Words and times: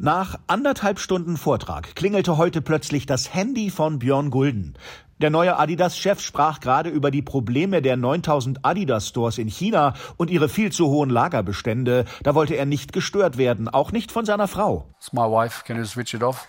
Nach 0.00 0.38
anderthalb 0.46 1.00
Stunden 1.00 1.36
Vortrag 1.36 1.96
klingelte 1.96 2.36
heute 2.36 2.62
plötzlich 2.62 3.04
das 3.04 3.34
Handy 3.34 3.68
von 3.68 3.98
Björn 3.98 4.30
Gulden. 4.30 4.74
Der 5.20 5.28
neue 5.28 5.58
Adidas-Chef 5.58 6.20
sprach 6.20 6.60
gerade 6.60 6.88
über 6.88 7.10
die 7.10 7.20
Probleme 7.20 7.82
der 7.82 7.96
9000 7.96 8.64
Adidas-Stores 8.64 9.38
in 9.38 9.48
China 9.48 9.94
und 10.16 10.30
ihre 10.30 10.48
viel 10.48 10.70
zu 10.70 10.86
hohen 10.86 11.10
Lagerbestände. 11.10 12.04
Da 12.22 12.36
wollte 12.36 12.54
er 12.54 12.64
nicht 12.64 12.92
gestört 12.92 13.38
werden, 13.38 13.68
auch 13.68 13.90
nicht 13.90 14.12
von 14.12 14.24
seiner 14.24 14.46
Frau. 14.46 14.88
It's 14.98 15.12
my 15.12 15.22
wife. 15.22 15.64
Can 15.64 15.76
you 15.76 15.84
switch 15.84 16.14
it 16.14 16.22
off? 16.22 16.46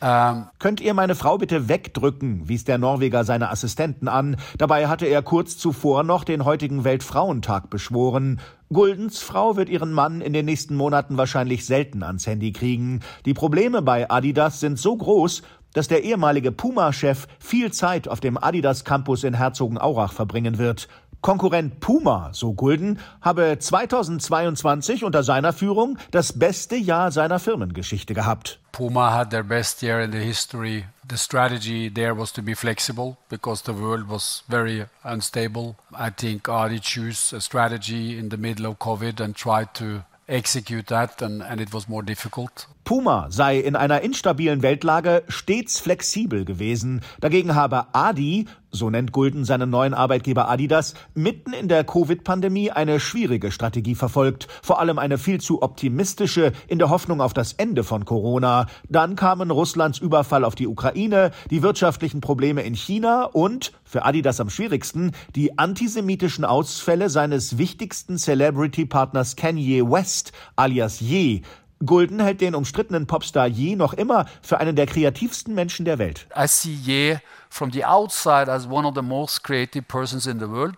Ähm, 0.00 0.46
Könnt 0.58 0.80
ihr 0.80 0.94
meine 0.94 1.14
Frau 1.14 1.38
bitte 1.38 1.68
wegdrücken, 1.68 2.48
wies 2.48 2.64
der 2.64 2.78
Norweger 2.78 3.24
seine 3.24 3.50
Assistenten 3.50 4.08
an. 4.08 4.36
Dabei 4.58 4.88
hatte 4.88 5.06
er 5.06 5.22
kurz 5.22 5.56
zuvor 5.56 6.02
noch 6.02 6.24
den 6.24 6.44
heutigen 6.44 6.84
Weltfrauentag 6.84 7.70
beschworen. 7.70 8.40
Guldens 8.72 9.20
Frau 9.20 9.56
wird 9.56 9.68
ihren 9.68 9.92
Mann 9.92 10.20
in 10.20 10.32
den 10.32 10.44
nächsten 10.44 10.74
Monaten 10.74 11.16
wahrscheinlich 11.16 11.64
selten 11.64 12.02
ans 12.02 12.26
Handy 12.26 12.52
kriegen. 12.52 13.00
Die 13.24 13.34
Probleme 13.34 13.80
bei 13.80 14.10
Adidas 14.10 14.60
sind 14.60 14.78
so 14.78 14.96
groß, 14.96 15.42
dass 15.72 15.88
der 15.88 16.04
ehemalige 16.04 16.52
Puma-Chef 16.52 17.26
viel 17.38 17.70
Zeit 17.70 18.08
auf 18.08 18.20
dem 18.20 18.42
Adidas 18.42 18.84
Campus 18.84 19.24
in 19.24 19.34
Herzogenaurach 19.34 20.12
verbringen 20.12 20.56
wird. 20.56 20.88
Konkurrent 21.26 21.80
Puma, 21.80 22.30
so 22.34 22.52
Gulden, 22.52 23.00
habe 23.20 23.58
2022 23.58 25.02
unter 25.02 25.24
seiner 25.24 25.52
Führung 25.52 25.98
das 26.12 26.38
beste 26.38 26.76
Jahr 26.76 27.10
seiner 27.10 27.40
Firmengeschichte 27.40 28.14
gehabt. 28.14 28.60
Puma 28.70 29.10
had 29.10 29.30
their 29.30 29.42
best 29.42 29.82
year 29.82 30.00
in 30.00 30.12
the 30.12 30.18
history. 30.18 30.84
The 31.08 31.16
strategy 31.16 31.90
there 31.92 32.16
was 32.16 32.32
to 32.34 32.42
be 32.42 32.54
flexible 32.54 33.16
because 33.28 33.64
the 33.64 33.72
world 33.72 34.08
was 34.08 34.44
very 34.46 34.84
unstable. 35.02 35.74
I 35.92 36.10
think 36.16 36.48
Adi 36.48 36.78
chose 36.78 37.32
a 37.32 37.40
strategy 37.40 38.16
in 38.16 38.28
the 38.28 38.36
middle 38.36 38.66
of 38.66 38.78
COVID 38.78 39.18
and 39.18 39.34
tried 39.34 39.74
to 39.80 40.04
execute 40.28 40.86
that 40.86 41.20
and, 41.22 41.42
and 41.42 41.60
it 41.60 41.74
was 41.74 41.88
more 41.88 42.04
difficult. 42.04 42.66
Puma 42.86 43.26
sei 43.30 43.58
in 43.58 43.74
einer 43.74 44.02
instabilen 44.02 44.62
Weltlage 44.62 45.24
stets 45.26 45.80
flexibel 45.80 46.44
gewesen. 46.44 47.00
Dagegen 47.20 47.56
habe 47.56 47.92
Adi, 47.92 48.46
so 48.70 48.90
nennt 48.90 49.10
Gulden 49.10 49.44
seinen 49.44 49.70
neuen 49.70 49.92
Arbeitgeber 49.92 50.48
Adidas, 50.48 50.94
mitten 51.12 51.52
in 51.52 51.66
der 51.66 51.82
Covid-Pandemie 51.82 52.70
eine 52.70 53.00
schwierige 53.00 53.50
Strategie 53.50 53.96
verfolgt. 53.96 54.46
Vor 54.62 54.78
allem 54.78 55.00
eine 55.00 55.18
viel 55.18 55.40
zu 55.40 55.62
optimistische 55.62 56.52
in 56.68 56.78
der 56.78 56.88
Hoffnung 56.88 57.20
auf 57.20 57.34
das 57.34 57.54
Ende 57.54 57.82
von 57.82 58.04
Corona. 58.04 58.66
Dann 58.88 59.16
kamen 59.16 59.50
Russlands 59.50 59.98
Überfall 59.98 60.44
auf 60.44 60.54
die 60.54 60.68
Ukraine, 60.68 61.32
die 61.50 61.62
wirtschaftlichen 61.62 62.20
Probleme 62.20 62.62
in 62.62 62.74
China 62.74 63.24
und, 63.24 63.72
für 63.82 64.04
Adidas 64.04 64.38
am 64.38 64.48
schwierigsten, 64.48 65.10
die 65.34 65.58
antisemitischen 65.58 66.44
Ausfälle 66.44 67.10
seines 67.10 67.58
wichtigsten 67.58 68.16
Celebrity-Partners 68.16 69.34
Kanye 69.34 69.82
West, 69.82 70.30
alias 70.54 71.00
Ye, 71.00 71.42
Gulden 71.84 72.20
hält 72.20 72.40
den 72.40 72.54
umstrittenen 72.54 73.06
Popstar 73.06 73.46
Ye 73.46 73.76
noch 73.76 73.92
immer 73.92 74.26
für 74.40 74.58
einen 74.58 74.76
der 74.76 74.86
kreativsten 74.86 75.54
Menschen 75.54 75.84
der 75.84 75.98
Welt. 75.98 76.26
I 76.34 76.46
see 76.46 76.72
Ye 76.72 77.18
from 77.50 77.70
the 77.70 77.84
outside 77.84 78.50
as 78.50 78.66
one 78.66 78.86
of 78.86 78.94
the 78.94 79.02
most 79.02 79.42
creative 79.42 79.82
persons 79.82 80.26
in 80.26 80.38
the 80.38 80.48
world. 80.48 80.76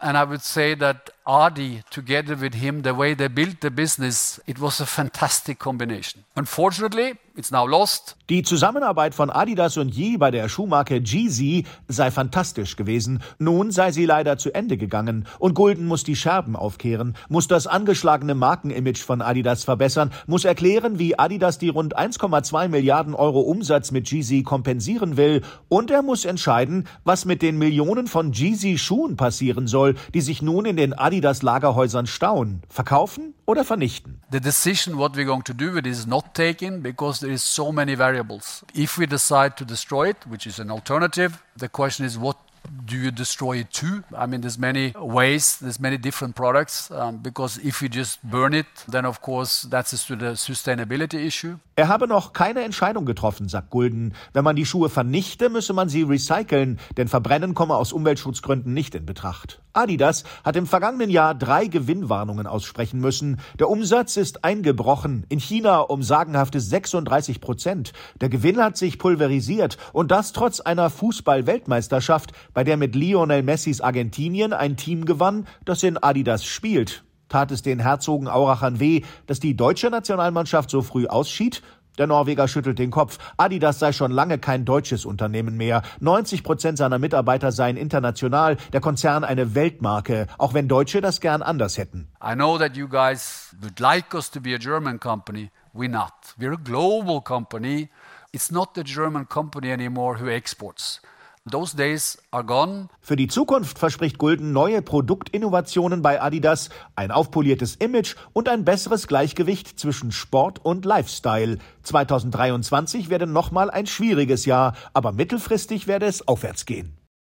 And 0.00 0.16
I 0.16 0.28
would 0.28 0.42
say 0.42 0.76
that 0.76 1.12
Adi, 1.28 1.82
together 1.90 2.40
with 2.40 2.54
him, 2.54 2.82
the 2.82 2.94
way 2.94 3.12
they 3.12 3.26
built 3.26 3.60
the 3.60 3.70
business, 3.70 4.40
it 4.46 4.60
was 4.60 4.80
a 4.80 4.86
fantastic 4.86 5.58
combination. 5.58 6.22
Unfortunately, 6.36 7.14
it's 7.34 7.50
now 7.50 7.66
lost. 7.66 8.14
Die 8.30 8.44
Zusammenarbeit 8.44 9.12
von 9.12 9.30
Adidas 9.30 9.76
und 9.76 9.92
Yi 9.92 10.18
bei 10.18 10.30
der 10.30 10.48
Schuhmarke 10.48 10.98
Jeezy 10.98 11.64
sei 11.88 12.12
fantastisch 12.12 12.76
gewesen. 12.76 13.24
Nun 13.40 13.72
sei 13.72 13.90
sie 13.90 14.06
leider 14.06 14.38
zu 14.38 14.54
Ende 14.54 14.76
gegangen 14.76 15.26
und 15.40 15.54
Gulden 15.54 15.86
muss 15.86 16.04
die 16.04 16.14
Scherben 16.14 16.54
aufkehren, 16.54 17.16
muss 17.28 17.48
das 17.48 17.66
angeschlagene 17.66 18.36
Markenimage 18.36 19.02
von 19.02 19.20
Adidas 19.20 19.64
verbessern, 19.64 20.12
muss 20.28 20.44
erklären, 20.44 21.00
wie 21.00 21.18
Adidas 21.18 21.58
die 21.58 21.70
rund 21.70 21.98
1,2 21.98 22.68
Milliarden 22.68 23.14
Euro 23.14 23.40
Umsatz 23.40 23.90
mit 23.90 24.08
Jeezy 24.08 24.44
kompensieren 24.44 25.16
will 25.16 25.42
und 25.68 25.90
er 25.90 26.02
muss 26.02 26.24
entscheiden, 26.24 26.86
was 27.02 27.24
mit 27.24 27.42
den 27.42 27.58
Millionen 27.58 28.06
von 28.06 28.30
Jeezy 28.30 28.78
Schuhen 28.78 29.16
passieren 29.16 29.66
soll, 29.66 29.96
die 30.14 30.20
sich 30.20 30.40
nun 30.40 30.66
in 30.66 30.76
den 30.76 30.92
Adidas 30.92 31.15
Adidas 31.16 31.42
Lagerhäusern 31.42 32.06
stauen? 32.06 32.60
Verkaufen 32.68 33.32
oder 33.46 33.64
vernichten? 33.64 34.20
The 34.30 34.40
decision 34.40 34.98
what 34.98 35.16
we're 35.16 35.24
going 35.24 35.44
to 35.44 35.54
do 35.54 35.72
with 35.72 35.86
it 35.86 35.86
is 35.86 36.06
not 36.06 36.34
taken 36.34 36.82
because 36.82 37.20
there 37.20 37.32
is 37.32 37.42
so 37.42 37.72
many 37.72 37.96
variables. 37.96 38.64
If 38.74 38.98
we 38.98 39.06
decide 39.06 39.56
to 39.56 39.64
destroy 39.64 40.10
it, 40.10 40.18
which 40.28 40.46
is 40.46 40.58
an 40.58 40.70
alternative, 40.70 41.42
the 41.56 41.68
question 41.70 42.04
is 42.04 42.18
what 42.18 42.36
do 42.86 42.96
you 42.96 43.10
destroy 43.10 43.58
it 43.58 43.72
too? 43.72 44.04
I 44.16 44.26
mean, 44.26 44.40
there's 44.40 44.58
many 44.58 44.92
ways, 44.96 45.58
there's 45.58 45.80
many 45.80 45.98
different 45.98 46.34
products. 46.34 46.90
Um, 46.90 47.18
because 47.18 47.58
if 47.58 47.82
you 47.82 47.88
just 47.88 48.22
burn 48.22 48.54
it, 48.54 48.66
then 48.88 49.04
of 49.04 49.20
course 49.20 49.68
that's 49.68 49.92
a 49.92 49.96
sustainability 50.36 51.26
issue. 51.26 51.58
Er 51.78 51.88
habe 51.88 52.08
noch 52.08 52.32
keine 52.32 52.62
Entscheidung 52.62 53.04
getroffen, 53.04 53.48
sagt 53.48 53.68
Gulden. 53.68 54.14
Wenn 54.32 54.44
man 54.44 54.56
die 54.56 54.64
Schuhe 54.64 54.88
vernichte, 54.88 55.50
müsse 55.50 55.74
man 55.74 55.90
sie 55.90 56.04
recyceln, 56.04 56.78
denn 56.96 57.06
Verbrennen 57.06 57.52
komme 57.52 57.74
aus 57.76 57.92
Umweltschutzgründen 57.92 58.72
nicht 58.72 58.94
in 58.94 59.04
Betracht. 59.04 59.60
Adidas 59.74 60.24
hat 60.42 60.56
im 60.56 60.66
vergangenen 60.66 61.10
Jahr 61.10 61.34
drei 61.34 61.66
Gewinnwarnungen 61.66 62.46
aussprechen 62.46 62.98
müssen. 62.98 63.40
Der 63.58 63.68
Umsatz 63.68 64.16
ist 64.16 64.42
eingebrochen, 64.42 65.26
in 65.28 65.38
China 65.38 65.80
um 65.80 66.02
sagenhafte 66.02 66.60
36 66.60 67.42
Prozent. 67.42 67.92
Der 68.22 68.30
Gewinn 68.30 68.56
hat 68.56 68.78
sich 68.78 68.98
pulverisiert 68.98 69.76
und 69.92 70.10
das 70.10 70.32
trotz 70.32 70.60
einer 70.60 70.88
Fußball-Weltmeisterschaft, 70.88 72.32
bei 72.54 72.64
der 72.64 72.75
mit 72.76 72.94
Lionel 72.94 73.42
Messis 73.42 73.80
Argentinien 73.80 74.52
ein 74.52 74.76
Team 74.76 75.04
gewann, 75.04 75.46
das 75.64 75.82
in 75.82 75.96
Adidas 75.96 76.44
spielt. 76.44 77.04
Tat 77.28 77.50
es 77.50 77.62
den 77.62 77.80
Herzogenaurachern 77.80 78.78
weh, 78.78 79.02
dass 79.26 79.40
die 79.40 79.56
deutsche 79.56 79.90
Nationalmannschaft 79.90 80.70
so 80.70 80.82
früh 80.82 81.06
ausschied? 81.06 81.62
Der 81.98 82.06
Norweger 82.06 82.46
schüttelt 82.46 82.78
den 82.78 82.90
Kopf. 82.90 83.18
Adidas 83.36 83.78
sei 83.78 83.92
schon 83.92 84.10
lange 84.10 84.38
kein 84.38 84.64
deutsches 84.64 85.04
Unternehmen 85.06 85.56
mehr. 85.56 85.82
90 86.00 86.42
Prozent 86.42 86.78
seiner 86.78 86.98
Mitarbeiter 86.98 87.52
seien 87.52 87.76
international, 87.76 88.56
der 88.72 88.80
Konzern 88.80 89.24
eine 89.24 89.54
Weltmarke, 89.54 90.26
auch 90.38 90.52
wenn 90.52 90.68
Deutsche 90.68 91.00
das 91.00 91.20
gern 91.20 91.42
anders 91.42 91.78
hätten. 91.78 92.08
I 92.22 92.34
know 92.34 92.58
that 92.58 92.76
you 92.76 92.86
guys 92.86 93.56
would 93.62 93.80
like 93.80 94.14
us 94.14 94.30
to 94.30 94.40
be 94.40 94.54
a 94.54 94.58
German 94.58 95.00
company. 95.00 95.50
We're 95.72 95.90
not. 95.90 96.12
We're 96.38 96.54
a 96.54 96.62
global 96.62 97.20
company. 97.22 97.88
It's 98.32 98.50
not 98.50 98.76
a 98.76 98.82
German 98.82 99.26
company 99.28 99.72
anymore 99.72 100.20
who 100.20 100.28
exports. 100.28 101.00
Those 101.48 101.76
days 101.76 102.18
are 102.32 102.44
gone. 102.44 102.88
Für 103.00 103.14
die 103.14 103.28
Zukunft 103.28 103.78
verspricht 103.78 104.18
Gulden 104.18 104.52
neue 104.52 104.82
Produktinnovationen 104.82 106.02
bei 106.02 106.20
Adidas, 106.20 106.70
ein 106.96 107.12
aufpoliertes 107.12 107.76
Image 107.76 108.16
und 108.32 108.48
ein 108.48 108.64
besseres 108.64 109.06
Gleichgewicht 109.06 109.78
zwischen 109.78 110.10
Sport 110.10 110.64
und 110.64 110.84
Lifestyle. 110.84 111.58
2023 111.84 113.10
werde 113.10 113.28
nochmal 113.28 113.70
ein 113.70 113.86
schwieriges 113.86 114.44
Jahr, 114.44 114.74
aber 114.92 115.12
mittelfristig 115.12 115.86
werde 115.86 116.06
es 116.06 116.26
aufwärts 116.26 116.66
gehen. 116.66 116.98